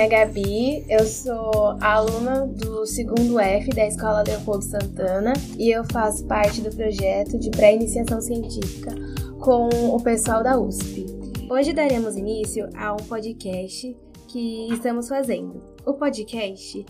[0.00, 5.84] nome é Gabi, eu sou aluna do segundo F da Escola Leopoldo Santana e eu
[5.92, 8.94] faço parte do projeto de pré-iniciação científica
[9.38, 11.04] com o pessoal da USP.
[11.50, 13.94] Hoje daremos início a um podcast
[14.26, 15.60] que estamos fazendo.
[15.84, 16.86] O podcast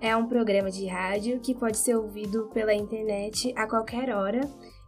[0.00, 4.40] é um programa de rádio que pode ser ouvido pela internet a qualquer hora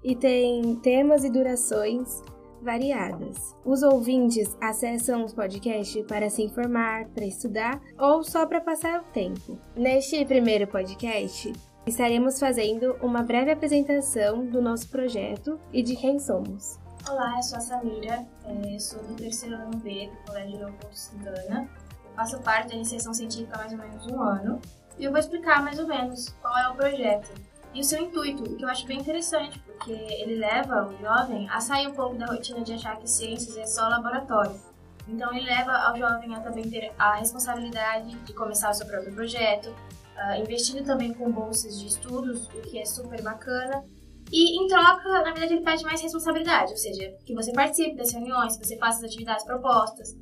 [0.02, 2.22] e tem temas e durações
[2.66, 3.56] variadas.
[3.64, 9.04] Os ouvintes acessam os podcasts para se informar, para estudar ou só para passar o
[9.04, 9.58] tempo.
[9.76, 11.52] Neste primeiro podcast,
[11.86, 16.78] estaremos fazendo uma breve apresentação do nosso projeto e de quem somos.
[17.08, 21.70] Olá, eu sou a Samira, é, sou do terceiro ano B do Colégio Leopoldo Santana.
[22.04, 24.60] Eu faço parte da iniciação científica há mais ou menos um ano
[24.98, 27.30] e eu vou explicar mais ou menos qual é o projeto
[27.76, 31.46] e o seu intuito, o que eu acho bem interessante, porque ele leva o jovem
[31.50, 34.58] a sair um pouco da rotina de achar que ciências é só laboratório.
[35.06, 39.14] Então ele leva ao jovem a também ter a responsabilidade de começar o seu próprio
[39.14, 43.84] projeto, uh, investindo também com bolsas de estudos, o que é super bacana.
[44.32, 48.10] E em troca, na verdade, ele pede mais responsabilidade, ou seja, que você participe das
[48.10, 50.16] reuniões, que você faça as atividades propostas,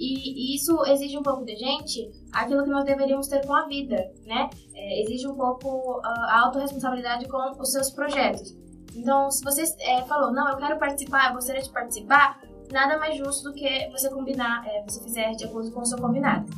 [0.00, 3.96] e, isso exige um pouco da gente aquilo que nós deveríamos ter com a vida,
[4.26, 4.48] né?
[4.74, 8.56] É, exige um pouco a autorresponsabilidade com os seus projetos.
[8.94, 12.40] Então, se você é, falou, não, eu quero participar, eu gostaria de participar,
[12.72, 15.98] nada mais justo do que você combinar, é, você fizer de acordo com o seu
[15.98, 16.50] combinado.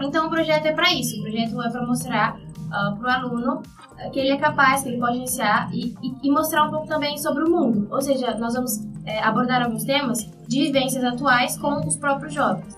[0.00, 1.18] Então, o projeto é para isso.
[1.18, 2.40] O projeto é para mostrar uh,
[2.72, 6.28] ah, para o aluno uh, que ele é capaz, que ele pode iniciar e, e,
[6.28, 7.88] e, mostrar um pouco também sobre o mundo.
[7.90, 12.76] Ou seja, nós vamos é, abordar alguns temas de vivências atuais com os próprios jovens.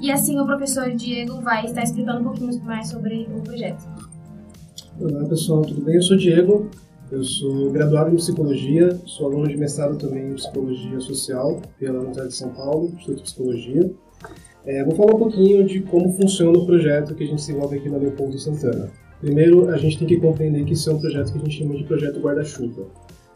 [0.00, 3.88] E assim o professor Diego vai estar explicando um pouquinho mais sobre o projeto.
[5.00, 5.94] Olá pessoal, tudo bem?
[5.94, 6.68] Eu sou Diego,
[7.10, 12.28] eu sou graduado em Psicologia, sou aluno de mestrado também em Psicologia Social pela Universidade
[12.28, 13.90] de São Paulo, Instituto de Psicologia.
[14.66, 17.88] É, vou falar um pouquinho de como funciona o projeto que a gente desenvolve aqui
[17.88, 18.90] na Leopoldo Santana.
[19.20, 21.74] Primeiro, a gente tem que compreender que isso é um projeto que a gente chama
[21.76, 22.86] de projeto guarda-chuva.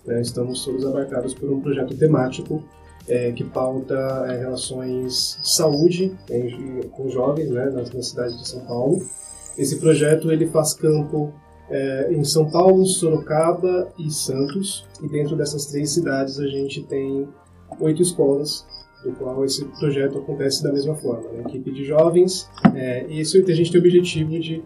[0.07, 0.21] Né?
[0.21, 2.63] Estamos todos abarcados por um projeto temático
[3.09, 3.95] é, que pauta
[4.29, 9.05] é, relações de saúde em, com jovens né, na, cidade de São Paulo.
[9.57, 11.33] Esse projeto ele faz campo
[11.71, 14.87] é, em São Paulo, Sorocaba e Santos.
[15.03, 17.29] E dentro dessas três cidades a gente tem
[17.81, 18.67] oito escolas
[19.03, 21.29] do qual esse projeto acontece da mesma forma.
[21.33, 21.43] Né?
[21.49, 24.63] Equipe de jovens, é, e isso a gente tem o objetivo de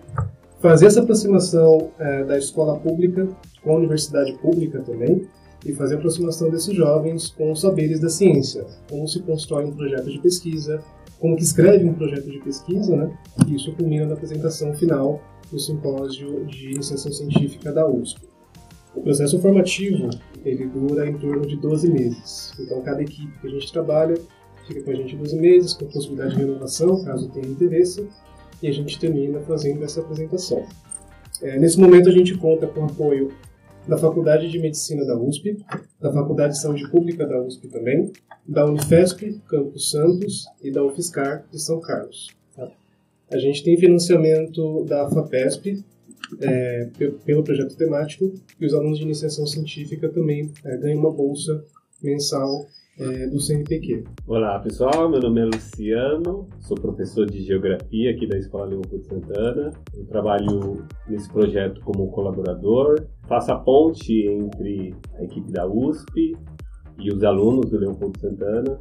[0.66, 3.28] fazer essa aproximação é, da escola pública
[3.62, 5.22] com a universidade pública também,
[5.64, 9.72] e fazer a aproximação desses jovens com os saberes da ciência, como se constrói um
[9.72, 10.82] projeto de pesquisa,
[11.20, 13.16] como que escreve um projeto de pesquisa, né?
[13.46, 18.20] E isso culmina na apresentação final do simpósio de iniciação científica da USP.
[18.94, 20.10] O processo formativo
[20.44, 22.52] ele dura em torno de 12 meses.
[22.58, 24.14] Então, cada equipe que a gente trabalha
[24.66, 28.08] fica com a gente 12 meses, com possibilidade de renovação, caso tenha interesse,
[28.66, 30.66] e a gente termina fazendo essa apresentação.
[31.40, 33.32] É, nesse momento, a gente conta com o apoio
[33.86, 35.56] da Faculdade de Medicina da USP,
[36.00, 38.12] da Faculdade de Saúde Pública da USP também,
[38.44, 42.26] da Unifesp, Campos Santos e da UFSCar de São Carlos.
[42.56, 42.68] Tá?
[43.30, 45.84] A gente tem financiamento da FAPESP,
[46.40, 46.88] é,
[47.24, 51.64] pelo projeto temático, e os alunos de iniciação científica também é, ganham uma bolsa
[52.02, 52.66] mensal
[52.98, 54.04] é, do CNPq.
[54.26, 59.70] Olá pessoal, meu nome é Luciano, sou professor de Geografia aqui da Escola Leopoldo Santana.
[59.94, 66.36] Eu trabalho nesse projeto como colaborador, faço a ponte entre a equipe da USP
[66.98, 68.80] e os alunos do Leopoldo Santana.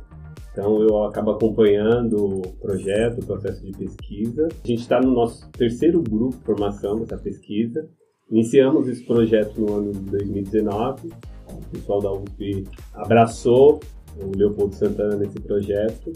[0.52, 4.48] Então eu acabo acompanhando o projeto, o processo de pesquisa.
[4.48, 7.90] A gente está no nosso terceiro grupo de formação dessa pesquisa.
[8.32, 11.12] Iniciamos esse projeto no ano de 2019
[11.48, 13.80] o pessoal da USP abraçou
[14.22, 16.14] o Leopoldo Santana nesse projeto.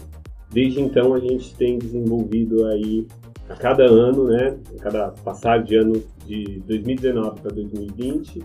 [0.52, 3.06] Desde então a gente tem desenvolvido aí
[3.48, 8.44] a cada ano, né, a cada passar de ano de 2019 para 2020,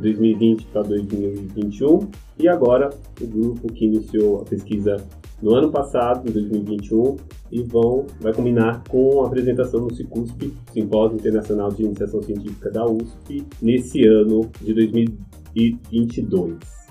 [0.00, 2.90] 2020 para 2021 e agora
[3.20, 4.96] o grupo que iniciou a pesquisa
[5.42, 7.16] no ano passado, em 2021,
[7.50, 12.86] e vão vai combinar com a apresentação no CICUSP, Simpósio Internacional de Iniciação Científica da
[12.86, 16.81] USP, nesse ano de 2022.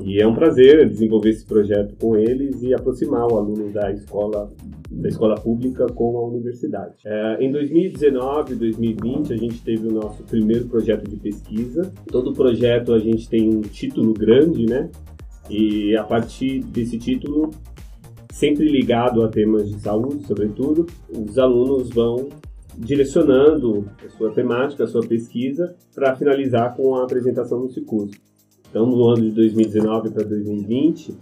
[0.00, 4.52] E é um prazer desenvolver esse projeto com eles e aproximar o aluno da escola
[4.90, 6.94] da escola pública com a universidade.
[7.04, 11.92] É, em 2019 e 2020 a gente teve o nosso primeiro projeto de pesquisa.
[12.06, 14.88] Todo projeto a gente tem um título grande, né?
[15.50, 17.50] E a partir desse título,
[18.32, 22.28] sempre ligado a temas de saúde, sobretudo, os alunos vão
[22.76, 28.20] direcionando a sua temática, a sua pesquisa, para finalizar com a apresentação no Cicurso.
[28.70, 31.14] Então, no ano de 2019 para 2020,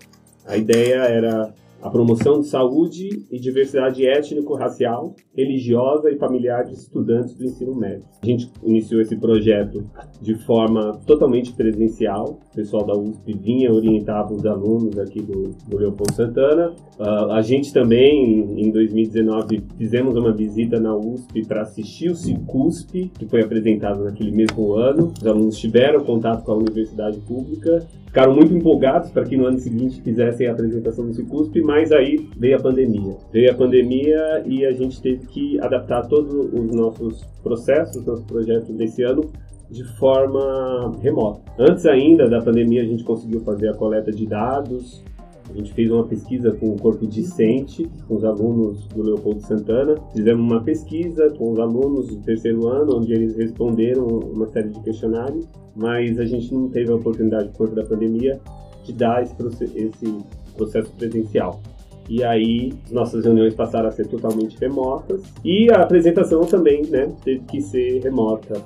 [0.46, 7.34] a ideia era a promoção de saúde e diversidade étnico-racial, religiosa e familiar de estudantes
[7.34, 8.06] do ensino médio.
[8.22, 9.84] A gente iniciou esse projeto
[10.19, 12.40] de forma totalmente presencial.
[12.50, 16.75] O pessoal da USP vinha orientava os alunos aqui do, do Leopoldo Santana.
[16.98, 23.10] Uh, a gente também, em 2019, fizemos uma visita na USP para assistir o CICUSP,
[23.19, 25.12] que foi apresentado naquele mesmo ano.
[25.20, 29.58] Os alunos tiveram contato com a universidade pública ficaram muito empolgados para que no ano
[29.58, 33.16] seguinte fizessem a apresentação do Cicusp, mas aí veio a pandemia.
[33.32, 38.72] Veio a pandemia e a gente teve que adaptar todos os nossos processos, nosso projeto
[38.72, 39.30] desse ano
[39.70, 41.40] de forma remota.
[41.58, 45.02] Antes ainda da pandemia, a gente conseguiu fazer a coleta de dados,
[45.50, 49.96] a gente fez uma pesquisa com o corpo discente, com os alunos do Leopoldo Santana.
[50.12, 54.80] Fizemos uma pesquisa com os alunos do terceiro ano, onde eles responderam uma série de
[54.80, 58.40] questionários, mas a gente não teve a oportunidade, por conta da pandemia,
[58.84, 59.34] de dar esse,
[59.64, 60.18] esse
[60.54, 61.60] processo presencial.
[62.08, 65.22] E aí, nossas reuniões passaram a ser totalmente remotas.
[65.44, 68.62] E a apresentação também, né, teve que ser remota.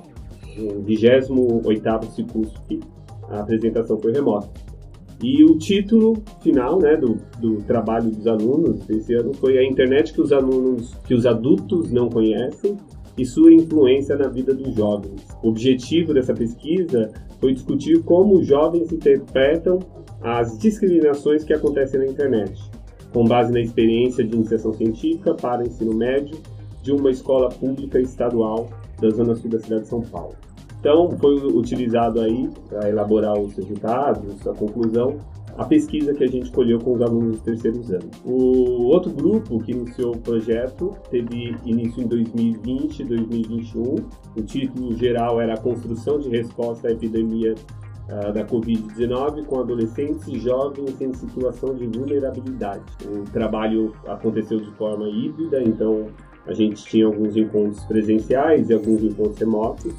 [0.57, 2.79] No 28º Cicusp,
[3.29, 4.49] a apresentação foi remota.
[5.21, 10.13] E o título final né, do, do trabalho dos alunos desse ano foi a internet
[10.13, 12.77] que os alunos, que os adultos não conhecem
[13.17, 15.27] e sua influência na vida dos jovens.
[15.43, 19.79] O objetivo dessa pesquisa foi discutir como os jovens interpretam
[20.21, 22.61] as discriminações que acontecem na internet,
[23.13, 26.37] com base na experiência de iniciação científica para ensino médio
[26.83, 28.69] de uma escola pública estadual
[29.01, 30.35] da zona sul da cidade de São Paulo.
[30.79, 35.17] Então, foi utilizado aí para elaborar os resultados, a conclusão,
[35.57, 38.09] a pesquisa que a gente colheu com os alunos dos terceiros anos.
[38.23, 43.95] O outro grupo que iniciou o projeto teve início em 2020 e 2021.
[44.37, 47.55] O título geral era a construção de resposta à epidemia
[48.09, 52.83] uh, da Covid-19 com adolescentes e jovens em situação de vulnerabilidade.
[53.05, 56.07] O trabalho aconteceu de forma híbrida, então
[56.45, 59.93] a gente tinha alguns encontros presenciais e alguns encontros remotos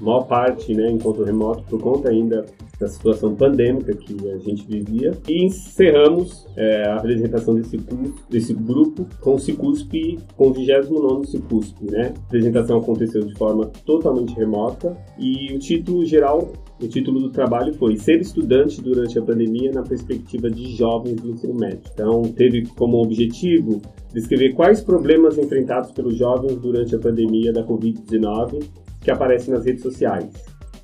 [0.00, 2.46] maior parte, né, encontro remoto, por conta ainda
[2.78, 5.12] da situação pandêmica que a gente vivia.
[5.28, 11.26] E encerramos é, a apresentação desse, curso, desse grupo com o Cicusp, com o 29
[11.26, 12.14] Cicusp, né?
[12.16, 16.50] A apresentação aconteceu de forma totalmente remota e o título geral
[16.82, 21.30] o título do trabalho foi Ser estudante durante a pandemia na perspectiva de jovens do
[21.30, 21.82] ensino médio.
[21.92, 23.82] Então, teve como objetivo
[24.12, 28.64] descrever quais problemas enfrentados pelos jovens durante a pandemia da Covid-19
[29.02, 30.30] que aparecem nas redes sociais.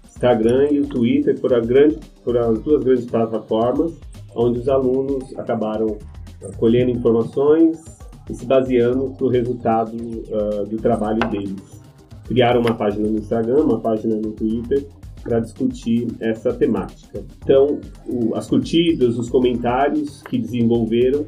[0.04, 3.92] Instagram e o Twitter foram, grande, foram as duas grandes plataformas
[4.34, 5.96] onde os alunos acabaram
[6.42, 7.82] ah, colhendo informações
[8.28, 11.80] e se baseando para o resultado uh, do trabalho deles.
[12.24, 14.84] Criaram uma página no Instagram, uma página no Twitter
[15.26, 17.22] para discutir essa temática.
[17.42, 21.24] Então, o, as curtidas, os comentários que desenvolveram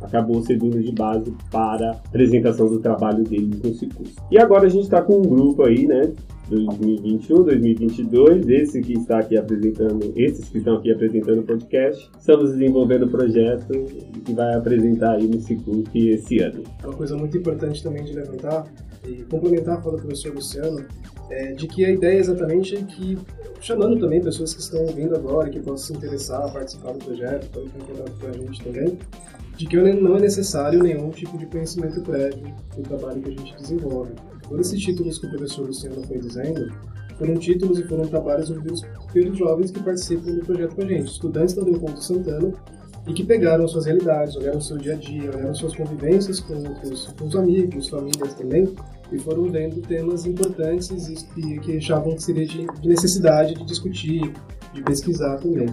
[0.00, 4.16] acabou servindo de base para a apresentação do trabalho deles no Cicus.
[4.30, 6.12] E agora a gente está com um grupo aí, né,
[6.48, 12.50] 2021, 2022, esse que está aqui apresentando, esses que estão aqui apresentando o podcast, estamos
[12.50, 13.72] desenvolvendo o projeto
[14.24, 16.62] que vai apresentar aí no Cicus esse ano.
[16.82, 18.66] Uma coisa muito importante também de levantar
[19.06, 20.84] e complementar a fala do professor Luciano,
[21.30, 23.18] é de que a ideia exatamente é que,
[23.60, 27.68] chamando também pessoas que estão ouvindo agora, que possam se interessar, participar do projeto, podem
[27.70, 28.98] contato com a gente também,
[29.56, 33.56] de que não é necessário nenhum tipo de conhecimento prévio do trabalho que a gente
[33.56, 34.12] desenvolve.
[34.48, 36.72] Todos esses títulos que o professor Luciano foi dizendo
[37.18, 38.82] foram títulos e foram trabalhos ouvidos
[39.12, 42.52] pelos jovens que participam do projeto com a gente, estudantes da Leopoldo Santana,
[43.06, 46.54] e que pegaram suas realidades, olharam o seu dia a dia, olharam suas convivências com,
[46.54, 48.72] os, com os amigos, famílias também,
[49.10, 54.32] e foram vendo temas importantes e que achavam que seria de, de necessidade de discutir,
[54.72, 55.66] de pesquisar também.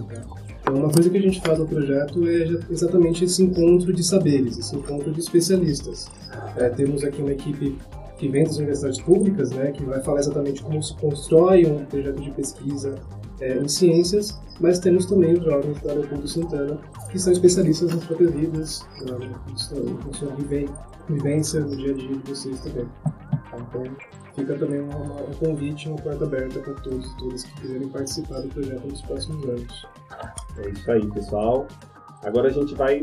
[0.60, 4.58] Então, uma coisa que a gente faz no projeto é exatamente esse encontro de saberes,
[4.58, 6.08] esse encontro de especialistas.
[6.56, 7.78] É, temos aqui uma equipe
[8.18, 12.20] que vem das universidades públicas, né, que vai falar exatamente como se constrói um projeto
[12.20, 12.96] de pesquisa
[13.40, 16.78] é, em ciências, mas temos também os jovens da Leopoldo Santana,
[17.10, 20.34] que são especialistas nas próprias vidas, na, sua
[21.08, 22.88] vivência no dia a dia de vocês também.
[23.54, 23.84] Então,
[24.34, 28.48] fica também um convite, uma porta aberta para todos e todas que quiserem participar do
[28.48, 29.86] projeto nos próximos anos.
[30.58, 31.66] É isso aí, pessoal.
[32.22, 33.00] Agora a gente vai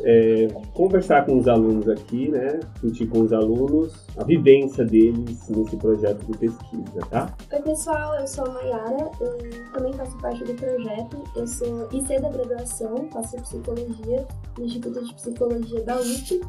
[0.00, 2.60] é, conversar com os alunos aqui, né?
[2.74, 7.34] Discutir com os alunos a vivência deles nesse projeto de pesquisa, tá?
[7.52, 9.38] Oi, pessoal, eu sou a Mayara, eu
[9.72, 11.22] também faço parte do projeto.
[11.36, 14.26] Eu sou IC da graduação, faço psicologia
[14.58, 16.40] no Instituto de Psicologia da USP.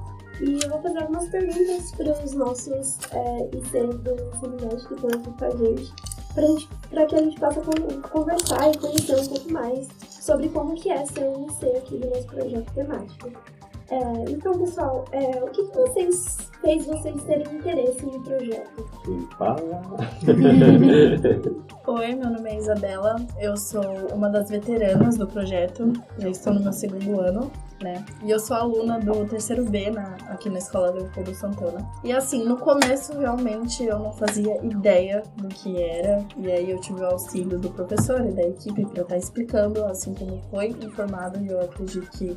[0.41, 4.57] E eu vou fazer algumas perguntas para os nossos é, ICs do ensino
[4.87, 7.61] que estão aqui com a gente, para que a gente possa
[8.09, 9.87] conversar e conhecer um pouco mais
[10.23, 13.29] sobre como que é ser um IC aqui do nosso projeto temático.
[13.93, 18.89] É, então, pessoal, é, o que, que vocês fez vocês terem interesse no projeto?
[19.37, 19.83] Fala!
[21.85, 26.61] Oi, meu nome é Isabela, eu sou uma das veteranas do projeto, já estou no
[26.61, 27.51] meu segundo ano,
[27.83, 28.03] né?
[28.23, 31.87] E eu sou aluna do terceiro B na, aqui na Escola Leopoldo Santana.
[32.03, 36.79] E assim, no começo realmente eu não fazia ideia do que era, e aí eu
[36.79, 40.69] tive o auxílio do professor e da equipe para estar tá explicando, assim como foi
[40.69, 42.35] informado, e eu acredito que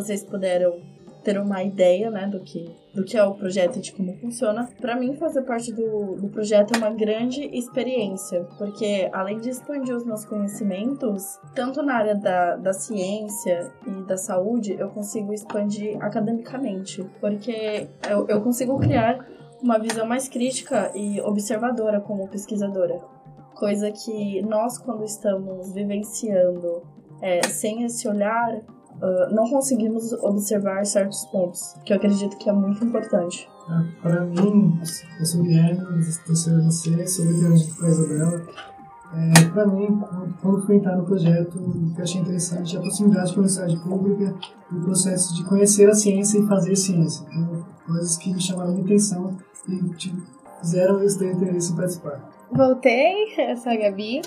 [0.00, 0.80] vocês puderam
[1.22, 4.68] ter uma ideia, né, do que, do que é o projeto e de como funciona.
[4.80, 9.94] Para mim, fazer parte do, do projeto é uma grande experiência, porque além de expandir
[9.94, 16.02] os meus conhecimentos, tanto na área da, da ciência e da saúde, eu consigo expandir
[16.02, 19.24] academicamente, porque eu, eu consigo criar
[19.62, 22.98] uma visão mais crítica e observadora como pesquisadora.
[23.54, 26.82] Coisa que nós, quando estamos vivenciando
[27.20, 28.62] é, sem esse olhar,
[29.02, 33.48] uh, não conseguimos observar certos pontos, que eu acredito que é muito importante.
[33.68, 34.78] É, para mim,
[35.18, 38.46] eu sou Guilherme, estou a você, sou liderante com a Isabela.
[39.12, 40.00] É, para mim,
[40.40, 43.42] quando fui entrar no projeto, o que eu achei interessante é a proximidade com a
[43.42, 44.34] universidade pública
[44.70, 47.26] e o processo de conhecer a ciência e fazer ciência.
[47.28, 49.36] Então, coisas que me chamaram a atenção
[49.68, 50.22] e tipo,
[50.60, 52.30] fizeram eu ter interesse em participar.
[52.52, 54.22] Voltei, eu sou a Gabi.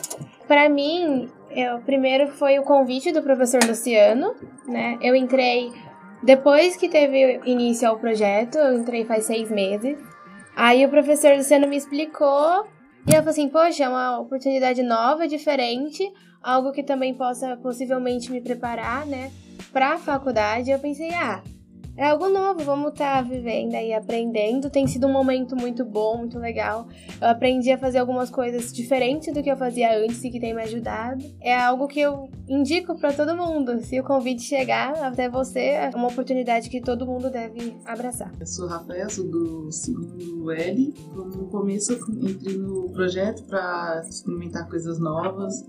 [0.48, 4.36] Para mim, eu, primeiro foi o convite do professor Luciano,
[4.67, 4.98] né?
[5.01, 5.72] Eu entrei
[6.24, 9.98] depois que teve início ao projeto, eu entrei faz seis meses.
[10.55, 12.65] Aí o professor Luciano me explicou
[13.05, 16.10] e eu falei assim, poxa, é uma oportunidade nova, diferente,
[16.41, 19.31] algo que também possa possivelmente me preparar, né,
[19.74, 20.72] para a faculdade.
[20.72, 21.41] Eu pensei, ah,
[21.96, 24.70] é algo novo, vamos estar tá vivendo e aprendendo.
[24.70, 26.88] Tem sido um momento muito bom, muito legal.
[27.22, 30.54] Eu aprendi a fazer algumas coisas diferentes do que eu fazia antes e que tem
[30.54, 31.24] me ajudado.
[31.40, 33.80] É algo que eu indico para todo mundo.
[33.82, 38.32] Se o convite chegar até você, é uma oportunidade que todo mundo deve abraçar.
[38.40, 40.94] Eu sou Rafael, sou do segundo L.
[41.14, 45.64] No começo, entrei no projeto para experimentar coisas novas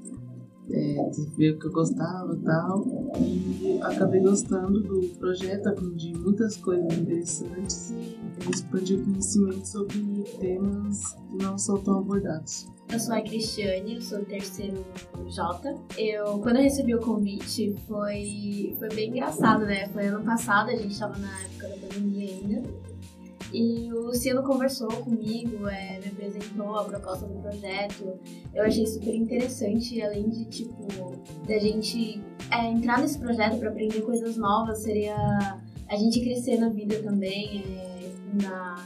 [0.70, 2.84] é, ver o que eu gostava e tal.
[3.20, 9.98] E acabei gostando do projeto, aprendi muitas coisas interessantes e expandi o conhecimento sobre
[10.38, 12.66] temas que não são tão abordados.
[12.90, 14.84] Eu sou a Cristiane, eu sou do terceiro
[15.28, 15.74] J.
[15.96, 19.88] Eu, quando eu recebi o convite, foi, foi bem engraçado, né?
[19.88, 22.62] Foi ano passado, a gente tava na época da pandemia ainda.
[23.54, 28.18] E o Luciano conversou comigo, é, me apresentou a proposta do projeto.
[28.52, 30.88] Eu achei super interessante, além de, tipo,
[31.46, 32.20] da gente
[32.50, 35.16] é, entrar nesse projeto para aprender coisas novas, seria
[35.88, 38.84] a gente crescer na vida também, é, na,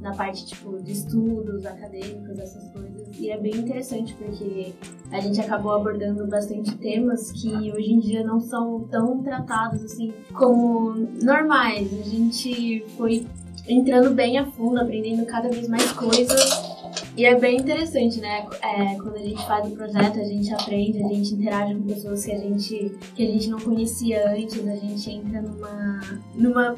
[0.00, 3.08] na parte, tipo, de estudos acadêmicos, essas coisas.
[3.18, 4.72] E é bem interessante porque
[5.10, 10.12] a gente acabou abordando bastante temas que hoje em dia não são tão tratados, assim,
[10.32, 11.88] como normais.
[11.92, 13.26] A gente foi
[13.68, 16.76] entrando bem a fundo, aprendendo cada vez mais coisas.
[17.16, 18.46] E é bem interessante, né?
[18.62, 22.24] É, quando a gente faz o projeto, a gente aprende, a gente interage com pessoas
[22.24, 26.00] que a gente, que a gente não conhecia antes, a gente entra numa,
[26.34, 26.76] numa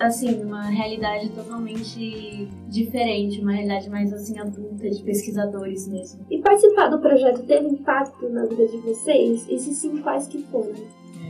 [0.00, 6.24] assim, numa realidade totalmente diferente, uma realidade mais assim adulta de pesquisadores mesmo.
[6.30, 9.46] E participar do projeto teve impacto na vida de vocês?
[9.48, 10.72] E se sim, quais que foram?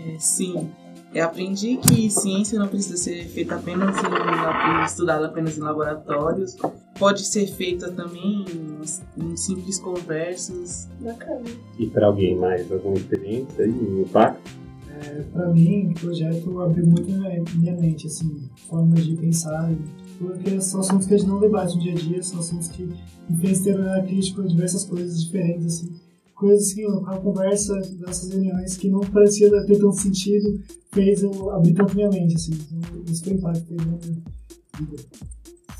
[0.06, 0.70] É, sim,
[1.12, 6.56] eu aprendi que ciência não precisa ser feita apenas em, estudada apenas em laboratórios,
[6.96, 10.88] pode ser feita também em, em simples conversas.
[11.00, 11.42] Bacana.
[11.78, 14.60] E para alguém mais alguma experiência e um impacto?
[15.02, 19.72] É, para mim, o projeto abriu muito minha, minha mente, assim, formas de pensar,
[20.18, 22.82] porque são assuntos que a gente não debate no dia a dia, são assuntos que
[22.82, 28.76] me fez ter uma crítica diversas coisas diferentes, assim coisas que a conversa dessas reuniões
[28.78, 30.58] que não parecia ter tanto sentido
[30.90, 32.52] fez eu abrir tanto minha mente, assim.
[32.72, 35.02] Então, isso foi o impacto que teve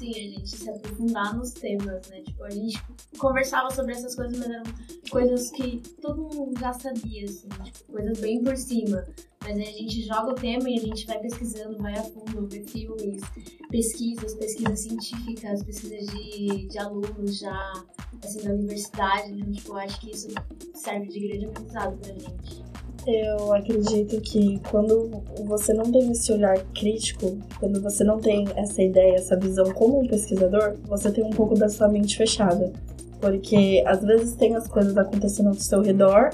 [0.01, 2.23] Sim, a gente se aprofundar nos temas, né?
[2.23, 2.83] Tipo, a gente
[3.19, 4.63] conversava sobre essas coisas, mas eram
[5.11, 9.05] coisas que todo mundo já sabia, assim, tipo, coisas bem por cima.
[9.43, 12.49] Mas aí a gente joga o tema e a gente vai pesquisando, vai a fundo,
[12.49, 13.21] vê filmes,
[13.69, 17.85] pesquisas, pesquisas científicas, pesquisas de, de alunos já,
[18.25, 19.33] assim, da universidade.
[19.33, 20.29] Então, tipo, eu acho que isso
[20.77, 22.65] serve de grande aprendizado pra gente.
[23.07, 28.83] Eu acredito que quando você não tem esse olhar crítico, quando você não tem essa
[28.83, 32.73] ideia, essa visão como um pesquisador, você tem um pouco da sua mente fechada.
[33.21, 36.31] Porque às vezes tem as coisas acontecendo ao seu redor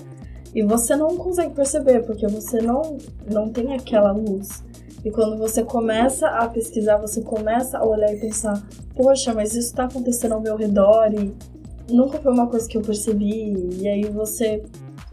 [0.55, 2.97] e você não consegue perceber, porque você não,
[3.31, 4.65] não tem aquela luz.
[5.05, 9.69] E quando você começa a pesquisar, você começa a olhar e pensar: poxa, mas isso
[9.69, 11.33] está acontecendo ao meu redor e
[11.93, 13.69] nunca foi uma coisa que eu percebi.
[13.81, 14.63] E aí você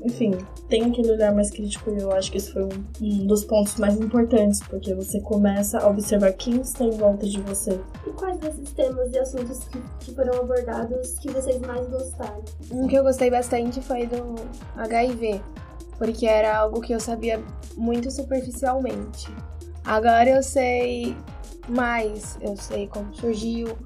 [0.04, 3.46] enfim, tem aquele olhar mais crítico e eu acho que isso foi um, um dos
[3.46, 7.80] pontos mais importantes, porque você começa a observar quem está em volta de você.
[8.06, 12.44] E quais desses temas e assuntos que, que foram abordados que vocês mais gostaram?
[12.72, 14.36] Um que eu gostei bastante foi do
[14.78, 15.42] HIV,
[15.98, 17.42] porque era algo que eu sabia
[17.78, 19.32] muito superficialmente.
[19.86, 21.16] Agora eu sei
[21.70, 23.78] mais, eu sei como surgiu,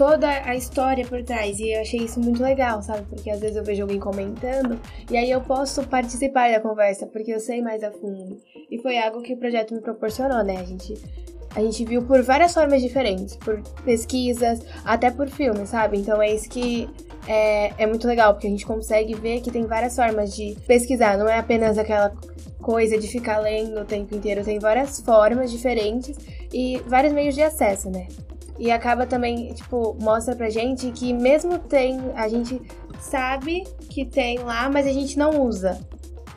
[0.00, 1.58] toda a história por trás.
[1.58, 3.04] E eu achei isso muito legal, sabe?
[3.06, 4.80] Porque às vezes eu vejo alguém comentando
[5.10, 8.40] e aí eu posso participar da conversa, porque eu sei mais a fundo.
[8.70, 10.56] E foi algo que o projeto me proporcionou, né?
[10.56, 10.94] A gente,
[11.54, 15.98] a gente viu por várias formas diferentes, por pesquisas, até por filmes, sabe?
[15.98, 16.88] Então é isso que
[17.28, 21.18] é, é muito legal, porque a gente consegue ver que tem várias formas de pesquisar,
[21.18, 22.10] não é apenas aquela
[22.62, 26.16] coisa de ficar lendo o tempo inteiro, tem várias formas diferentes
[26.54, 28.08] e vários meios de acesso, né?
[28.60, 32.60] E acaba também, tipo, mostra pra gente que mesmo tem, a gente
[33.00, 35.80] sabe que tem lá, mas a gente não usa.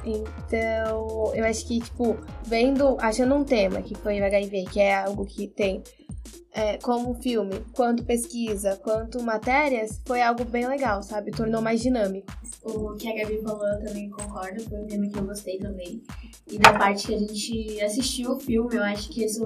[0.06, 4.96] Então, eu acho que, tipo, vendo, achando um tema que foi o HIV, que é
[4.96, 5.84] algo que tem
[6.54, 11.32] é, como filme, quanto pesquisa, quanto matérias, foi algo bem legal, sabe?
[11.32, 12.32] Tornou mais dinâmico.
[12.62, 16.02] O que a Gabi falou, eu também concordo, foi um tema que eu gostei também.
[16.48, 19.44] E da parte que a gente assistiu o filme, eu acho que isso,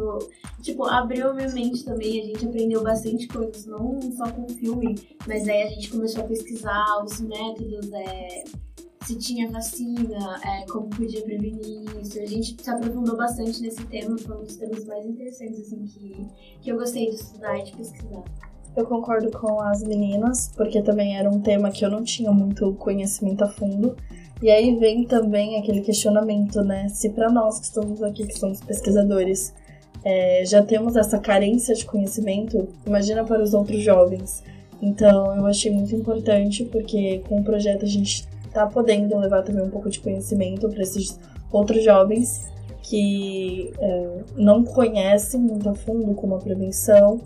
[0.62, 2.22] tipo, abriu minha mente também.
[2.22, 6.24] A gente aprendeu bastante coisas, não só com o filme, mas aí a gente começou
[6.24, 8.44] a pesquisar os métodos, é,
[9.08, 12.20] se tinha vacina, é, como podia prevenir isso.
[12.20, 16.28] A gente se aprofundou bastante nesse tema, foi um dos temas mais interessantes, assim, que,
[16.62, 18.24] que eu gostei de estudar e de pesquisar.
[18.76, 22.74] Eu concordo com as meninas, porque também era um tema que eu não tinha muito
[22.74, 23.96] conhecimento a fundo.
[24.42, 26.90] E aí vem também aquele questionamento, né?
[26.90, 29.54] Se para nós que estamos aqui, que somos pesquisadores,
[30.04, 34.44] é, já temos essa carência de conhecimento, imagina para os outros jovens.
[34.82, 39.64] Então eu achei muito importante, porque com o projeto a gente está podendo levar também
[39.64, 41.20] um pouco de conhecimento para esses
[41.52, 47.20] outros jovens que é, não conhecem muito a fundo como a prevenção,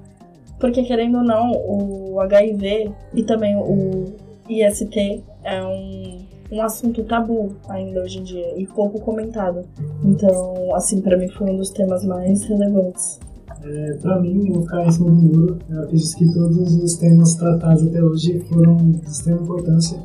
[0.59, 4.05] porque querendo ou não, o HIV e também o
[4.49, 9.63] IST é um, um assunto tabu ainda hoje em dia e pouco comentado.
[10.03, 13.19] Então, assim, para mim foi um dos temas mais relevantes.
[13.63, 15.59] É, para mim, vou ficar em cima do muro.
[15.69, 19.99] Eu acredito que todos os temas tratados até hoje foram de extrema importância,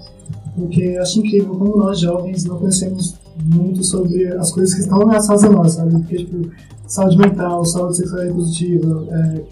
[0.54, 5.22] porque acho incrível como nós jovens não conhecemos muito sobre as coisas que estão na
[5.22, 5.92] fase nossa, sabe?
[5.92, 6.50] Porque, tipo,
[6.86, 9.44] saúde mental, saúde sexual reprodutiva, é,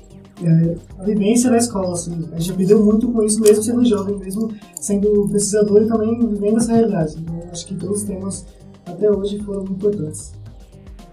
[0.42, 2.12] é, a vivência da escola, assim.
[2.32, 6.58] A gente aprendeu muito com isso, mesmo sendo jovem, mesmo sendo pesquisador e também vivendo
[6.58, 7.16] essa realidade.
[7.18, 8.44] Então, acho que todos os temas
[8.84, 10.32] até hoje foram importantes.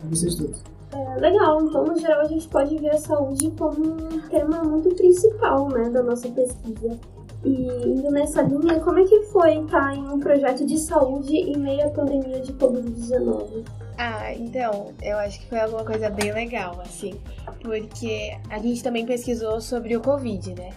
[0.03, 0.61] A vocês todos.
[0.93, 4.93] É, legal, então no geral a gente pode ver a saúde como um tema muito
[4.95, 6.99] principal né, da nossa pesquisa.
[7.43, 7.49] E
[7.87, 11.87] indo nessa linha, como é que foi estar em um projeto de saúde em meio
[11.87, 13.65] à pandemia de Covid-19?
[13.97, 17.19] Ah, então, eu acho que foi alguma coisa bem legal, assim,
[17.61, 20.69] porque a gente também pesquisou sobre o Covid, né?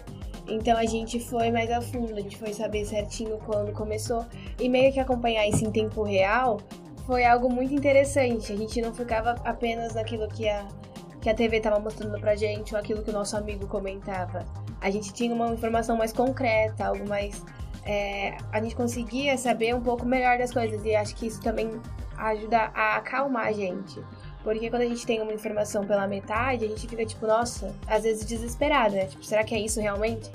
[0.47, 4.25] Então a gente foi mais a fundo, a gente foi saber certinho quando começou
[4.59, 6.59] e meio que acompanhar isso em tempo real
[7.05, 8.51] foi algo muito interessante.
[8.51, 10.67] A gente não ficava apenas naquilo que a,
[11.21, 14.45] que a TV estava mostrando pra gente ou aquilo que o nosso amigo comentava.
[14.81, 17.43] A gente tinha uma informação mais concreta, algo mais.
[17.85, 21.79] É, a gente conseguia saber um pouco melhor das coisas e acho que isso também
[22.17, 24.01] ajuda a acalmar a gente.
[24.43, 28.03] Porque quando a gente tem uma informação pela metade, a gente fica tipo, nossa, às
[28.03, 29.05] vezes desesperado, né?
[29.05, 30.29] Tipo, será que é isso realmente?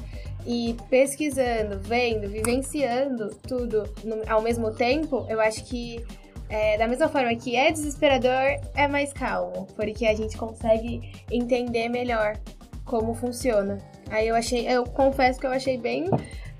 [0.47, 6.05] E pesquisando, vendo, vivenciando tudo no, ao mesmo tempo, eu acho que
[6.51, 11.89] é, da mesma forma que é desesperador, é mais calmo, porque a gente consegue entender
[11.89, 12.37] melhor
[12.85, 13.79] como funciona.
[14.11, 16.07] Aí eu achei, eu confesso que eu achei bem,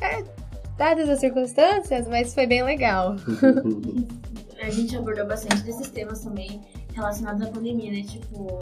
[0.01, 0.25] é,
[0.77, 3.17] dadas as circunstâncias, mas foi bem legal.
[4.63, 6.61] a gente abordou bastante desses temas também
[6.95, 8.03] relacionados à pandemia, né?
[8.03, 8.59] Tipo,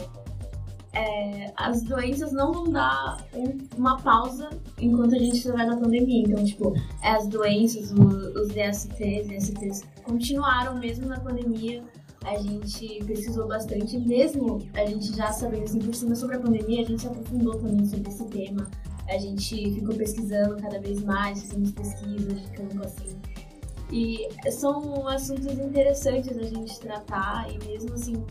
[0.93, 4.49] é, as doenças não vão dar um, uma pausa
[4.79, 6.23] enquanto a gente estiver na pandemia.
[6.27, 6.73] Então, tipo,
[7.03, 11.83] as doenças, os, os DSTs, DSTs continuaram mesmo na pandemia.
[12.25, 16.81] A gente pesquisou bastante, mesmo a gente já sabendo assim por cima sobre a pandemia,
[16.81, 18.69] a gente se aprofundou também sobre esse tema.
[19.07, 23.17] A gente ficou pesquisando cada vez mais, fazendo pesquisas de campo assim.
[23.91, 28.23] E são assuntos interessantes a gente tratar e mesmo assim,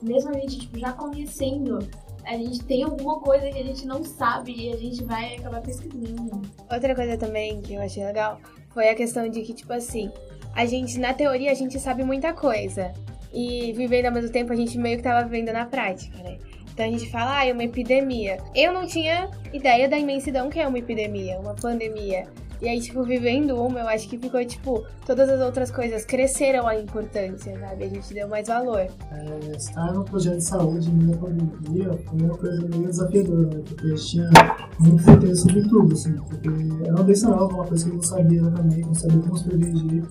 [0.00, 1.80] mesmo a gente tipo, já conhecendo,
[2.24, 5.60] a gente tem alguma coisa que a gente não sabe e a gente vai acabar
[5.60, 6.42] pesquisando.
[6.70, 10.10] Outra coisa também que eu achei legal foi a questão de que, tipo assim,
[10.54, 12.92] a gente, na teoria, a gente sabe muita coisa.
[13.32, 16.38] E vivendo ao mesmo tempo, a gente meio que tava vivendo na prática, né?
[16.72, 18.38] Então a gente fala, ah, é uma epidemia.
[18.54, 22.26] Eu não tinha ideia da imensidão que é uma epidemia, uma pandemia.
[22.62, 26.68] E aí, tipo, vivendo uma, eu acho que ficou, tipo, todas as outras coisas cresceram
[26.68, 27.84] a importância, sabe?
[27.84, 28.78] A gente deu mais valor.
[28.78, 33.62] É, estar no projeto de saúde da pandemia foi uma coisa meio desafiadora, né?
[33.66, 34.30] Porque gente tinha
[34.78, 36.12] muito interesse sobre tudo, assim.
[36.12, 39.44] Porque uma doença nova, uma coisa que eu não sabia exatamente, não sabia como se
[39.44, 40.04] prevenir.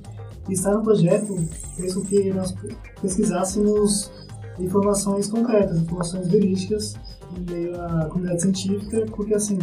[0.50, 1.38] E estar no projeto
[1.78, 2.54] fez com que nós
[3.02, 4.12] pesquisássemos
[4.60, 6.96] informações concretas, informações verídicas
[7.50, 9.60] meio à comunidade científica, porque assim,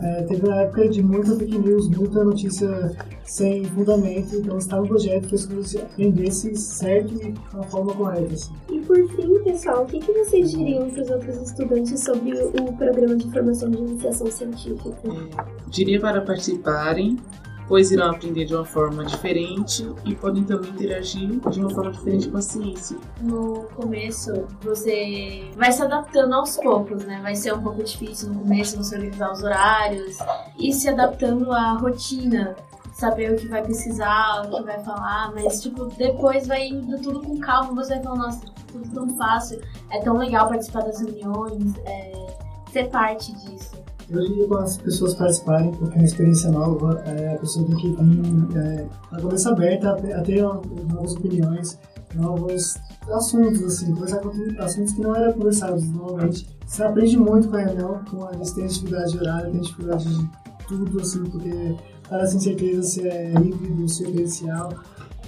[0.00, 4.88] é, teve uma época de muita fake news, muita notícia sem fundamento, então estar no
[4.88, 8.34] projeto que a gente aprendesse certo e da forma correta.
[8.34, 8.52] Assim.
[8.70, 12.72] E por fim, pessoal, o que, que vocês diriam para os outros estudantes sobre o
[12.72, 14.96] programa de formação de iniciação científica?
[15.68, 17.16] Diria para participarem,
[17.70, 22.28] pois irão aprender de uma forma diferente e podem também interagir de uma forma diferente
[22.28, 22.96] com a ciência.
[23.20, 27.20] No começo, você vai se adaptando aos poucos, né?
[27.22, 30.18] Vai ser um pouco difícil no começo você organizar os horários
[30.58, 32.56] e se adaptando à rotina.
[32.92, 37.20] Saber o que vai pesquisar, o que vai falar, mas tipo, depois vai indo tudo
[37.22, 41.72] com calma, você vai falando, nossa, tudo tão fácil, é tão legal participar das reuniões,
[41.86, 42.12] é,
[42.72, 43.79] ser parte disso.
[44.10, 47.88] Eu para as pessoas participarem, porque é uma experiência nova, é, a pessoa tem que
[47.90, 51.78] vir é, com a cabeça aberta a, ter novas opiniões,
[52.14, 52.76] novos
[53.08, 56.48] assuntos, assim, conversar com assuntos que não eram conversados normalmente.
[56.66, 60.08] Você aprende muito com a reunião, com a gente tem dificuldade de horário, tem dificuldade
[60.08, 60.30] de
[60.66, 61.76] tudo, assim, porque
[62.08, 64.74] para sem certeza se é híbrido, se é presencial.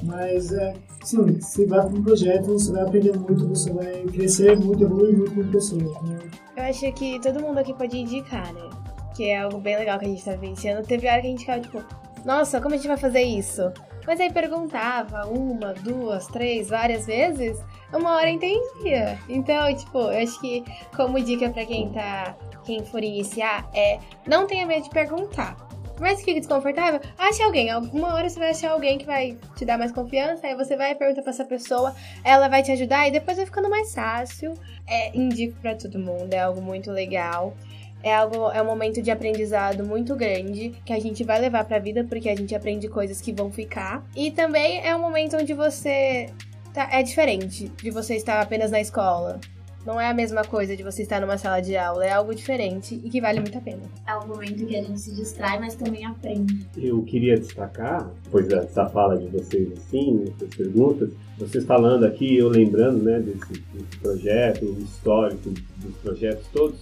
[0.02, 4.58] Mas, é, sim, você vai para um projeto, você vai aprender muito, você vai crescer
[4.58, 6.02] muito, evoluir muito como pessoa.
[6.02, 6.18] Né?
[6.56, 8.68] Eu acho que todo mundo aqui pode indicar, né?
[9.14, 10.86] Que é algo bem legal que a gente tá vivenciando.
[10.86, 11.84] Teve hora que a gente ficava tipo,
[12.24, 13.72] nossa, como a gente vai fazer isso?
[14.06, 17.58] Mas aí perguntava uma, duas, três, várias vezes,
[17.92, 19.18] uma hora entendia.
[19.28, 20.64] Então, tipo, eu acho que
[20.96, 25.56] como dica para quem tá, quem for iniciar é não tenha medo de perguntar.
[26.02, 27.70] Mas fique desconfortável, ache alguém.
[27.70, 30.96] Alguma hora você vai achar alguém que vai te dar mais confiança, aí você vai
[30.96, 34.54] perguntar pra essa pessoa, ela vai te ajudar e depois vai ficando mais fácil.
[34.84, 37.54] É, indico para todo mundo, é algo muito legal.
[38.02, 41.76] É algo, é um momento de aprendizado muito grande que a gente vai levar para
[41.76, 44.04] a vida porque a gente aprende coisas que vão ficar.
[44.16, 46.30] E também é um momento onde você
[46.74, 49.38] tá, é diferente de você estar apenas na escola.
[49.84, 53.00] Não é a mesma coisa de você estar numa sala de aula, é algo diferente
[53.02, 53.82] e que vale muito a pena.
[54.06, 56.66] É um momento que a gente se distrai, mas também aprende.
[56.76, 62.48] Eu queria destacar, depois dessa fala de vocês assim, essas perguntas, vocês falando aqui, eu
[62.48, 66.78] lembrando né, desse, desse projeto, o histórico dos projetos todos,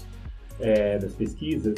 [0.60, 1.76] é, das pesquisas,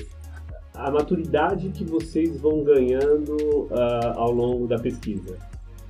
[0.74, 3.37] a maturidade que vocês vão ganhando
[3.70, 5.37] uh, ao longo da pesquisa.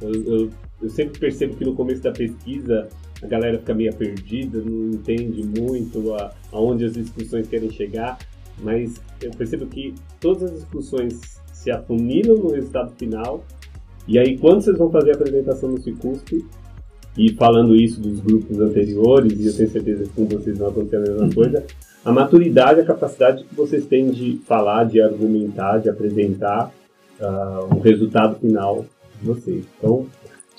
[0.00, 0.50] Eu, eu,
[0.82, 2.88] eu sempre percebo que no começo da pesquisa
[3.22, 8.18] a galera fica meio perdida, não entende muito a, aonde as discussões querem chegar,
[8.60, 11.20] mas eu percebo que todas as discussões
[11.52, 13.44] se afunilam no resultado final,
[14.08, 16.44] e aí quando vocês vão fazer a apresentação no Cicusp,
[17.16, 20.96] e falando isso dos grupos anteriores, e eu tenho certeza que com vocês vão acontecer
[20.96, 21.32] a mesma uhum.
[21.32, 21.64] coisa,
[22.04, 26.72] a maturidade, a capacidade que vocês têm de falar, de argumentar, de apresentar
[27.20, 28.84] uh, o resultado final
[29.20, 29.64] de vocês.
[29.78, 30.06] Então,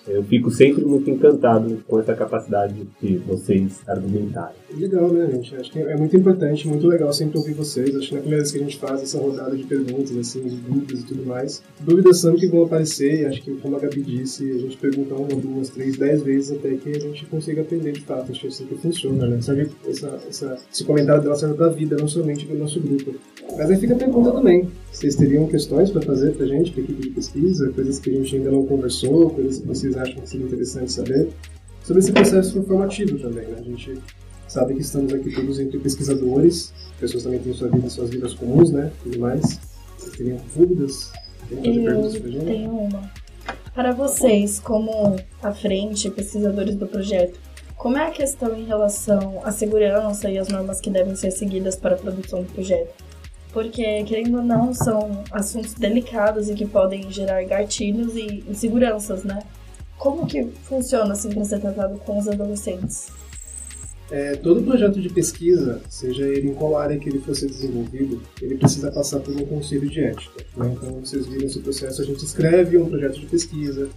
[0.08, 4.56] eu fico sempre muito encantado com essa capacidade de vocês argumentarem.
[4.76, 5.56] Legal, né, gente?
[5.56, 7.96] Acho que é muito importante, muito legal sempre ouvir vocês.
[7.96, 10.56] Acho que na primeira vez que a gente faz essa rodada de perguntas, assim, de
[10.56, 14.52] dúvidas e tudo mais, dúvidas são que vão aparecer, acho que, como a Gabi disse,
[14.52, 18.02] a gente pergunta uma, duas, três, dez vezes até que a gente consiga aprender de
[18.02, 18.32] fato.
[18.32, 19.42] Acho que é assim que funciona, né?
[19.42, 23.13] Sabe, essa, essa, esse comentário dela serve da vida, não somente do nosso grupo.
[23.56, 24.68] Mas aí fica a pergunta também.
[24.93, 28.12] Vocês teriam questões para fazer para a gente, para a equipe de pesquisa, coisas que
[28.12, 31.29] a gente ainda não conversou, coisas que vocês acham que seria interessante saber?
[31.84, 33.58] Sobre esse processo formativo também, né?
[33.60, 33.97] A gente
[34.47, 38.71] sabe que estamos aqui todos entre pesquisadores, pessoas também têm sua vida, suas vidas comuns,
[38.71, 38.91] né?
[39.03, 39.60] Tudo mais.
[39.97, 41.12] Vocês teriam dúvidas?
[41.49, 42.45] Gente?
[42.45, 43.12] Tenho uma.
[43.73, 47.39] Para vocês, como à frente, pesquisadores do projeto,
[47.75, 51.75] como é a questão em relação à segurança e as normas que devem ser seguidas
[51.75, 52.93] para a produção do projeto?
[53.54, 59.44] Porque, querendo ou não, são assuntos delicados e que podem gerar gatilhos e inseguranças, né?
[59.98, 63.10] Como que funciona assim para ser tratado com os adolescentes?
[64.12, 68.22] É, todo projeto de pesquisa, seja ele em qual área que ele for ser desenvolvido,
[68.42, 70.44] ele precisa passar por um conselho de ética.
[70.58, 70.74] Né?
[70.76, 73.89] Então, vocês viram esse processo, a gente escreve um projeto de pesquisa,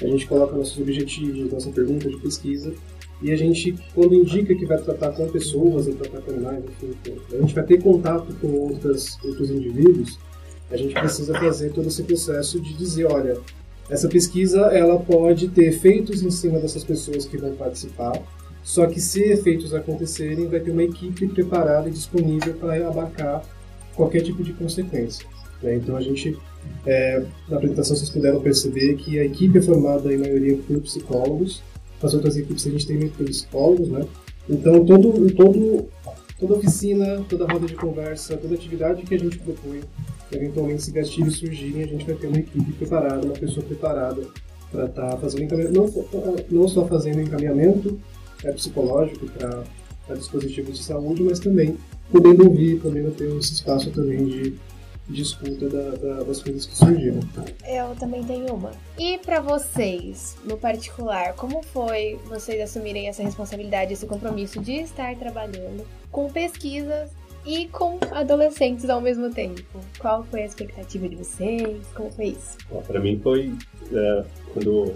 [0.00, 2.72] a gente coloca nossos objetivos, nossa pergunta de pesquisa,
[3.22, 7.16] e a gente, quando indica que vai tratar com pessoas ou tratar com animais, enfim,
[7.32, 10.18] a gente vai ter contato com outras, outros indivíduos,
[10.70, 13.36] a gente precisa fazer todo esse processo de dizer, olha,
[13.88, 18.12] essa pesquisa ela pode ter efeitos em cima dessas pessoas que vão participar,
[18.62, 23.42] só que se efeitos acontecerem, vai ter uma equipe preparada e disponível para abarcar
[23.94, 25.26] qualquer tipo de consequência.
[25.62, 25.76] Né?
[25.76, 26.36] Então a gente
[26.86, 31.62] É, na apresentação vocês puderam perceber que a equipe é formada em maioria por psicólogos,
[32.02, 34.06] as outras equipes a gente tem psicólogos, né?
[34.48, 35.88] Então todo, todo,
[36.38, 39.80] toda oficina, toda roda de conversa, toda atividade que a gente propõe,
[40.32, 44.22] eventualmente se gatilhos surgirem, a gente vai ter uma equipe preparada, uma pessoa preparada
[44.70, 47.98] para estar tá fazendo encaminhamento, não, não só fazendo encaminhamento
[48.44, 51.76] é, psicológico para dispositivos de saúde, mas também
[52.10, 54.54] podendo ouvir, podendo ter esse espaço também de,
[55.10, 57.20] de escuta da, da, das coisas que surgiram.
[57.66, 58.70] Eu também tenho uma.
[58.98, 65.16] E para vocês, no particular, como foi vocês assumirem essa responsabilidade, esse compromisso de estar
[65.16, 67.10] trabalhando com pesquisas
[67.44, 69.62] e com adolescentes ao mesmo tempo?
[69.98, 71.86] Qual foi a expectativa de vocês?
[71.94, 72.56] Como foi isso?
[72.86, 73.52] Para mim foi
[73.92, 74.94] é, quando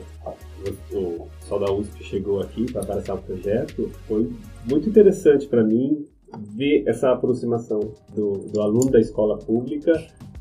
[0.93, 4.31] o, o pessoal da USP chegou aqui para abraçar o projeto, foi
[4.65, 6.07] muito interessante para mim
[6.39, 7.81] ver essa aproximação
[8.15, 9.93] do, do aluno da escola pública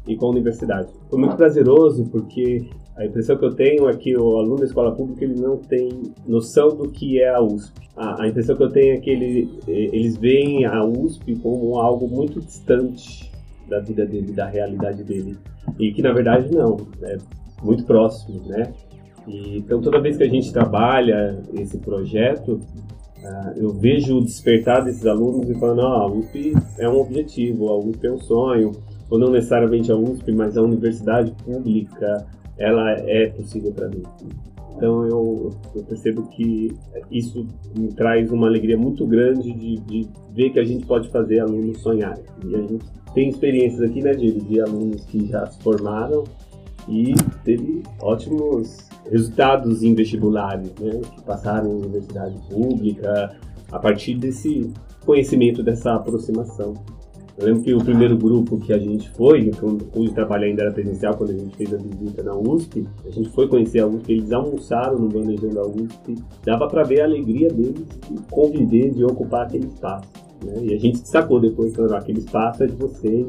[0.07, 0.89] e com a universidade.
[1.09, 4.91] Foi muito prazeroso porque a impressão que eu tenho é que o aluno da escola
[4.91, 5.89] pública ele não tem
[6.27, 7.89] noção do que é a USP.
[7.95, 12.07] A, a impressão que eu tenho é que ele, eles veem a USP como algo
[12.07, 13.31] muito distante
[13.67, 15.37] da vida dele, da realidade dele.
[15.79, 17.17] E que na verdade não, é
[17.63, 18.73] muito próximo, né?
[19.27, 22.59] E, então toda vez que a gente trabalha esse projeto,
[23.55, 27.77] eu vejo o despertar desses alunos e falando, ah, a USP é um objetivo, a
[27.77, 28.71] USP é um sonho,
[29.09, 32.25] ou não necessariamente a USP, mas a universidade pública,
[32.57, 34.03] ela é possível para mim.
[34.75, 36.75] Então eu, eu, percebo que
[37.11, 37.45] isso
[37.77, 41.79] me traz uma alegria muito grande de, de, ver que a gente pode fazer alunos
[41.81, 42.23] sonharem.
[42.43, 46.23] E a gente tem experiências aqui, né, de, de alunos que já se formaram
[46.87, 53.35] e teve ótimos resultados em vestibulares, né, que passaram em universidade pública,
[53.71, 54.71] a partir desse
[55.05, 56.73] conhecimento, dessa aproximação.
[57.35, 60.71] Eu lembro que o primeiro grupo que a gente foi, quando o trabalho ainda era
[60.71, 64.13] presencial, quando a gente fez a visita na USP, a gente foi conhecer a USP,
[64.13, 66.15] eles almoçaram no bandejão da USP,
[66.45, 70.07] dava para ver a alegria deles de conviver, de ocupar aquele espaço.
[70.45, 70.65] Né?
[70.65, 73.25] E a gente destacou depois, falando, aquele espaço é de vocês,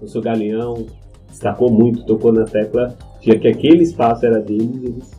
[0.00, 0.86] eu sou galeão,
[1.28, 5.10] destacou muito, tocou na tecla de que aquele espaço era deles, eles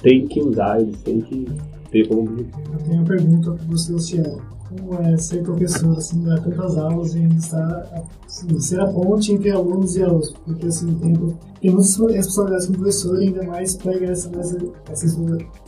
[0.00, 1.46] têm que usar, eles têm que
[1.90, 2.28] ter como.
[2.30, 4.40] Eu tenho uma pergunta para você, Luciano.
[4.68, 9.50] Como é ser professor, assim, dar tantas aulas e estar, assim, ser a ponte entre
[9.50, 10.32] alunos e alunos?
[10.46, 11.12] Porque, assim, tem,
[11.60, 14.58] tem muitas responsabilidades como professor, ainda mais pega essa, essa,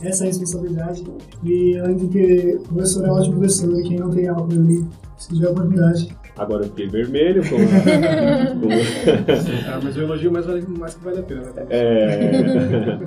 [0.01, 1.03] essa, responsabilidade.
[1.43, 4.83] E, além de que o professor é um ótimo professor, quem não tem aula ali,
[5.19, 7.41] se tiver oportunidade, Agora eu fiquei vermelho.
[7.47, 7.63] Como...
[9.67, 11.41] ah, mas o elogio mais, vale, mais que vale a pena.
[11.41, 11.65] Né?
[11.69, 12.99] É...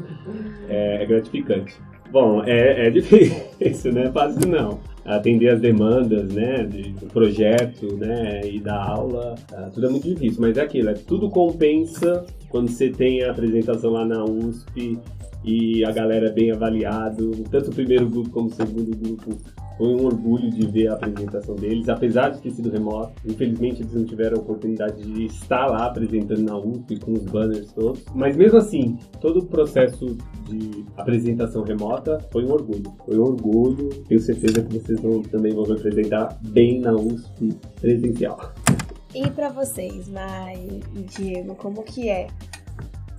[0.68, 1.76] é, é gratificante.
[2.10, 4.10] Bom, é, é difícil, né?
[4.12, 4.80] Fácil não.
[5.04, 10.40] Atender as demandas, né, do projeto, né, e da aula, ah, tudo é muito difícil.
[10.40, 14.98] Mas é aquilo, é, tudo compensa quando você tem a apresentação lá na USP
[15.44, 19.38] e a galera é bem avaliado, tanto o primeiro grupo como o segundo grupo
[19.78, 23.12] foi um orgulho de ver a apresentação deles, apesar de ter sido remoto.
[23.24, 27.72] Infelizmente, eles não tiveram a oportunidade de estar lá apresentando na USP com os banners
[27.72, 28.04] todos.
[28.12, 30.16] Mas mesmo assim, todo o processo
[30.48, 32.92] de apresentação remota foi um orgulho.
[33.06, 33.88] Foi um orgulho.
[34.08, 38.52] Tenho certeza que vocês vão, também vão apresentar bem na USP presencial.
[39.14, 42.26] E para vocês, Mai e Diego, como que é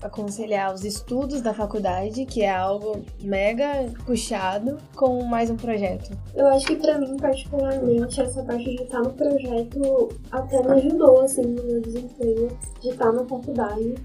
[0.01, 6.11] aconselhar os estudos da faculdade, que é algo mega puxado, com mais um projeto?
[6.35, 11.21] Eu acho que para mim, particularmente, essa parte de estar no projeto até me ajudou,
[11.21, 12.49] assim, no meu desempenho,
[12.81, 13.95] de estar na faculdade.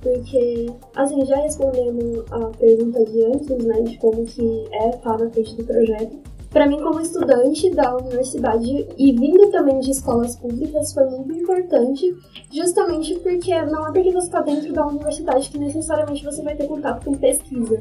[0.00, 5.30] Porque, assim, já respondendo a pergunta de antes, né, de como que é estar na
[5.30, 6.18] frente do projeto,
[6.52, 12.14] para mim, como estudante da universidade e vindo também de escolas públicas, foi muito importante,
[12.52, 16.66] justamente porque não é porque você está dentro da universidade que necessariamente você vai ter
[16.66, 17.80] contato com pesquisa.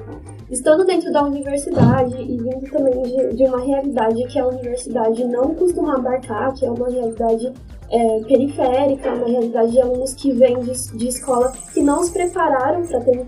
[0.50, 5.54] Estando dentro da universidade e vindo também de, de uma realidade que a universidade não
[5.54, 7.52] costuma abarcar, que é uma realidade
[7.92, 12.84] é, periférica, uma realidade de alunos que vêm de, de escola que não se prepararam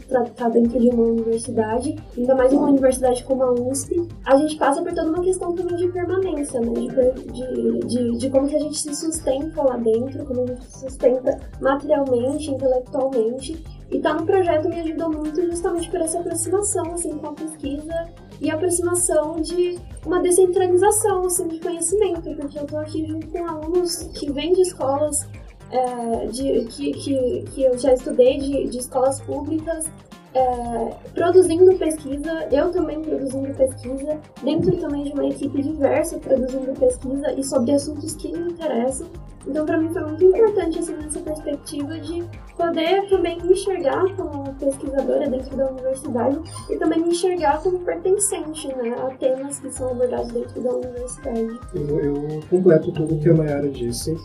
[0.07, 4.55] para estar dentro de uma universidade, ainda mais uma universidade como a USP, a gente
[4.55, 6.71] passa por toda uma questão também de permanência, né?
[6.73, 6.87] De,
[7.31, 10.79] de, de, de como que a gente se sustenta lá dentro, como a gente se
[10.79, 13.63] sustenta materialmente, intelectualmente.
[13.93, 17.33] E estar tá no projeto me ajudou muito justamente por essa aproximação assim, com a
[17.33, 18.09] pesquisa
[18.41, 24.09] e aproximação de uma descentralização assim, de conhecimento, porque eu estou aqui junto com alunos
[24.15, 25.27] que vêm de escolas
[25.69, 29.85] é, de, que, que, que eu já estudei, de, de escolas públicas,
[30.33, 37.31] é, produzindo pesquisa, eu também produzindo pesquisa, dentro também de uma equipe diversa produzindo pesquisa
[37.33, 39.07] e sobre assuntos que me interessam.
[39.45, 42.23] Então, para mim foi muito importante assim, nessa perspectiva de
[42.55, 48.69] poder também me enxergar como pesquisadora dentro da universidade e também me enxergar como pertencente
[48.69, 51.59] né, a temas que são abordados dentro da universidade.
[51.75, 54.17] Eu, eu completo tudo que a Mayara disse.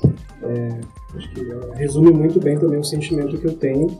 [0.43, 0.81] É,
[1.17, 1.41] acho que
[1.75, 3.99] resume muito bem também o sentimento que eu tenho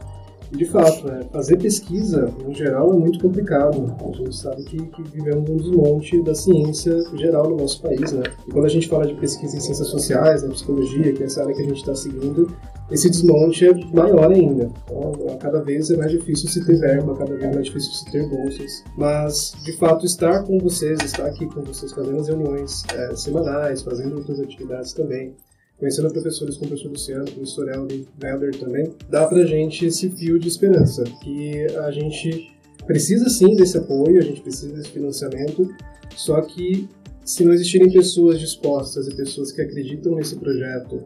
[0.51, 3.95] de fato, né, fazer pesquisa, em geral, é muito complicado.
[4.01, 8.23] A gente sabe que, que vivemos um desmonte da ciência geral no nosso país, né?
[8.47, 11.43] E quando a gente fala de pesquisa em ciências sociais, na psicologia, que é essa
[11.43, 12.51] área que a gente está seguindo,
[12.91, 14.71] esse desmonte é maior ainda.
[14.85, 18.11] Então, cada vez é mais difícil se ter verba, cada vez é mais difícil se
[18.11, 18.83] ter bolsas.
[18.97, 23.83] Mas, de fato, estar com vocês, estar aqui com vocês, fazendo as reuniões é, semanais,
[23.83, 25.35] fazendo outras atividades também,
[25.79, 30.11] conhecendo professores como o professor Luciano, o professor Elden Helder também, dá pra gente esse
[30.11, 32.53] fio de esperança, que a gente
[32.87, 35.69] precisa sim desse apoio, a gente precisa desse financiamento,
[36.17, 36.89] só que
[37.25, 41.05] se não existirem pessoas dispostas e pessoas que acreditam nesse projeto,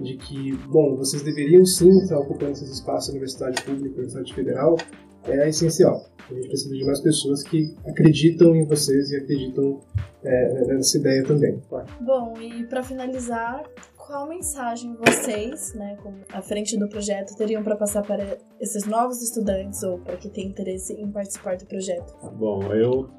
[0.00, 4.78] de que, bom, vocês deveriam sim estar ocupando esses espaços na universidade pública, universidade federal,
[5.24, 6.06] é essencial.
[6.30, 9.80] A gente precisa de mais pessoas que acreditam em vocês e acreditam
[10.24, 11.60] é, nessa ideia também.
[12.00, 13.62] Bom, e para finalizar,
[14.08, 19.22] qual mensagem vocês, né, como à frente do projeto, teriam para passar para esses novos
[19.22, 22.16] estudantes ou para quem tem interesse em participar do projeto?
[22.38, 23.10] Bom, eu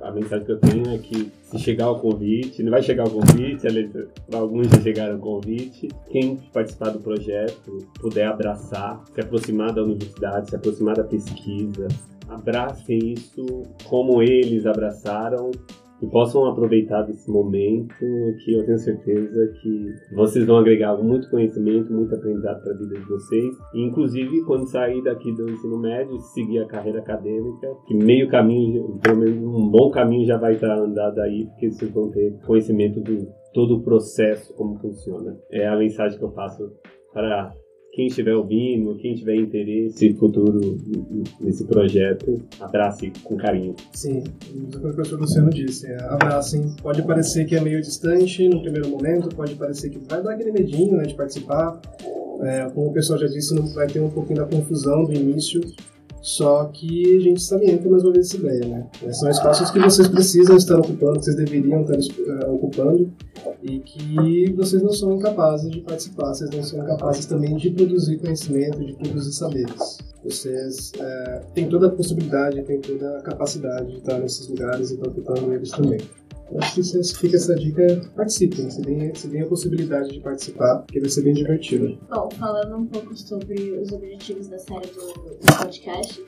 [0.00, 3.10] a mensagem que eu tenho é que se chegar o convite, não vai chegar o
[3.10, 3.68] convite,
[4.28, 9.84] para alguns já chegaram o convite, quem participar do projeto puder abraçar, se aproximar da
[9.84, 11.86] universidade, se aproximar da pesquisa,
[12.28, 15.52] abracem isso como eles abraçaram
[16.02, 17.94] e possam aproveitar desse momento
[18.44, 22.94] que eu tenho certeza que vocês vão agregar muito conhecimento, muito aprendizado para a vida
[22.98, 23.54] de vocês.
[23.72, 28.98] E, inclusive, quando sair daqui do ensino médio, seguir a carreira acadêmica, que meio caminho,
[29.00, 33.00] pelo menos um bom caminho já vai estar andado aí, porque vocês vão ter conhecimento
[33.00, 35.36] de todo o processo, como funciona.
[35.52, 36.72] É a mensagem que eu faço
[37.12, 37.52] para
[37.92, 40.78] quem estiver ouvindo, quem tiver interesse futuro
[41.38, 43.76] nesse projeto, abrace com carinho.
[43.92, 46.74] Sim, o o professor Luciano disse, é, abracem.
[46.82, 50.52] Pode parecer que é meio distante no primeiro momento, pode parecer que vai dar aquele
[50.52, 51.80] medinho né, de participar.
[52.42, 55.60] É, como o pessoal já disse, não vai ter um pouquinho da confusão do início,
[56.22, 58.86] só que a gente salienta mais uma vez essa ideia, né?
[59.12, 63.12] São espaços que vocês precisam estar ocupando, que vocês deveriam estar uh, ocupando,
[63.62, 68.18] e que vocês não são incapazes de participar, vocês não são incapazes também de produzir
[68.18, 69.98] conhecimento, de produzir saberes.
[70.22, 74.94] Vocês uh, têm toda a possibilidade, têm toda a capacidade de estar nesses lugares e
[74.94, 76.00] estão ocupando eles também
[76.58, 80.78] acho que se fica essa dica, participem, se deem, se deem a possibilidade de participar,
[80.78, 81.98] porque vai ser bem divertido.
[82.10, 86.24] Bom, falando um pouco sobre os objetivos da série do, do podcast,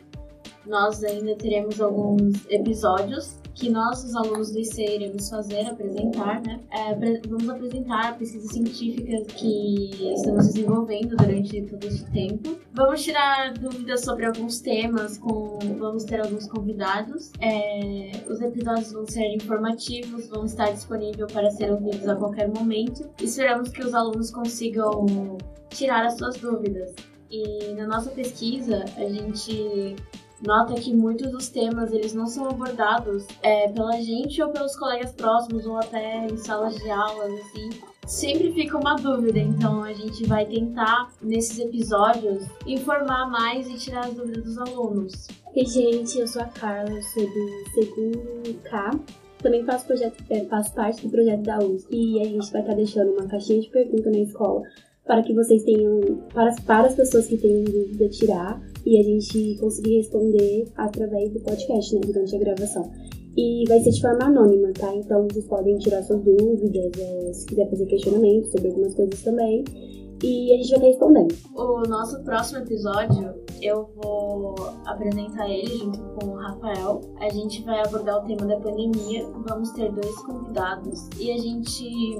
[0.67, 6.61] nós ainda teremos alguns episódios que nós, os alunos do IC, iremos fazer, apresentar, né?
[6.71, 6.95] É,
[7.27, 12.57] vamos apresentar a pesquisa científica que estamos desenvolvendo durante todo esse tempo.
[12.73, 17.31] Vamos tirar dúvidas sobre alguns temas, com, vamos ter alguns convidados.
[17.41, 23.09] É, os episódios vão ser informativos, vão estar disponíveis para ser ouvidos a qualquer momento.
[23.21, 25.07] Esperamos que os alunos consigam
[25.71, 26.93] tirar as suas dúvidas.
[27.31, 29.97] E na nossa pesquisa, a gente
[30.47, 35.13] nota que muitos dos temas eles não são abordados é, pela gente ou pelos colegas
[35.13, 37.71] próximos ou até em salas de aulas assim
[38.07, 44.07] sempre fica uma dúvida, então a gente vai tentar, nesses episódios, informar mais e tirar
[44.07, 45.29] as dúvidas dos alunos.
[45.55, 48.91] E, gente, eu sou a Carla, eu sou do segundo K.
[49.39, 52.75] Também faço, projeto, é, faço parte do projeto da USP e a gente vai estar
[52.75, 54.63] deixando uma caixinha de perguntas na escola
[55.05, 56.01] para que vocês tenham,
[56.33, 61.41] para, para as pessoas que tenham dúvida, tirar e a gente conseguir responder através do
[61.41, 62.91] podcast, né, durante a gravação.
[63.37, 64.95] E vai ser de forma anônima, tá?
[64.95, 69.65] Então vocês podem tirar suas dúvidas, é, se quiser fazer questionamento sobre algumas coisas também.
[70.23, 71.35] E a gente vai estar respondendo.
[71.55, 74.55] O nosso próximo episódio, eu vou
[74.87, 77.01] apresentar ele junto com o Rafael.
[77.21, 79.27] A gente vai abordar o tema da pandemia.
[79.49, 82.19] Vamos ter dois convidados e a gente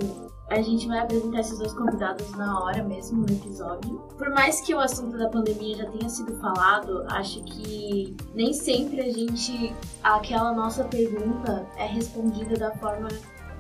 [0.49, 3.99] a gente vai apresentar esses dois convidados na hora mesmo no episódio.
[4.19, 9.01] Por mais que o assunto da pandemia já tenha sido falado, acho que nem sempre
[9.01, 13.09] a gente aquela nossa pergunta é respondida da forma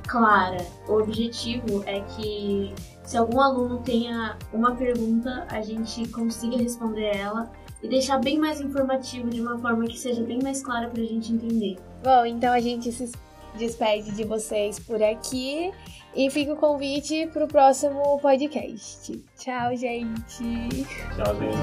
[0.07, 0.59] clara.
[0.87, 7.51] O objetivo é que se algum aluno tenha uma pergunta, a gente consiga responder ela
[7.83, 11.07] e deixar bem mais informativo de uma forma que seja bem mais clara para a
[11.07, 11.79] gente entender.
[12.03, 13.11] Bom, então a gente se
[13.57, 15.73] despede de vocês por aqui
[16.17, 19.13] e fica o convite pro próximo podcast.
[19.37, 20.85] Tchau, gente.
[21.17, 21.57] Tchau, gente.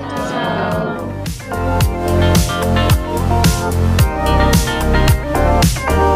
[1.47, 1.81] Tchau.
[5.87, 6.15] Tchau.